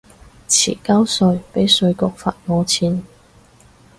[0.49, 3.03] 遲交稅被稅局罰我錢